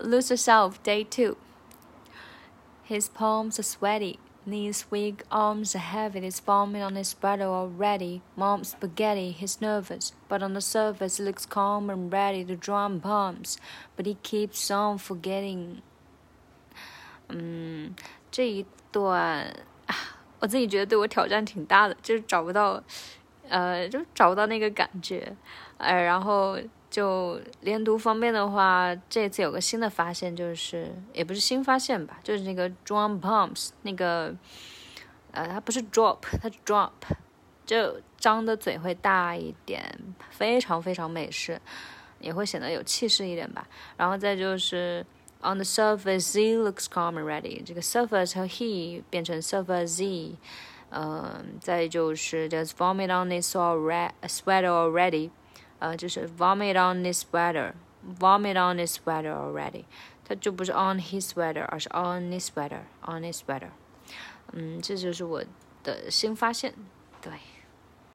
[0.00, 1.36] Lose yourself, day two.
[2.82, 6.20] His palms are sweaty, knees weak, arms are heavy.
[6.20, 8.20] He's foaming on his sweater already.
[8.36, 13.00] Mom's spaghetti, he's nervous, but on the surface he looks calm and ready to drum
[13.00, 13.56] palms.
[13.96, 15.82] But he keeps on forgetting.
[17.28, 17.94] 嗯，
[18.30, 19.50] 这一段
[20.40, 22.82] 我自己觉得对我挑战挺大的，就是找不到，
[23.48, 25.34] 呃，就找不到那个感觉，
[25.78, 26.58] 呃，然后
[26.89, 34.35] 就连读方面的话，这次有个新的发现，就是也不是新发现吧，就是那个 drum pumps 那个，
[35.31, 36.91] 呃，它不是 drop，它是 drop，
[37.65, 39.83] 就张的嘴会大一点，
[40.29, 41.61] 非常非常美式，
[42.19, 43.67] 也会显得有气势一点吧。
[43.97, 45.05] 然后再就是。
[45.41, 47.63] On the surface, Z looks calm and ready。
[47.63, 50.35] 这个 surface 和 he 变成 surface Z。
[50.89, 55.29] 嗯，再就是 There's vomit on this already sweat already。
[55.78, 59.84] 呃，就是 vomit on his sweater，vomit on his sweater already。
[60.26, 63.70] 它就不是 on his sweater，而是 on his sweater，on his sweater。
[64.52, 65.44] 嗯，这就是我
[65.82, 66.74] 的新发现。
[67.20, 67.32] 对。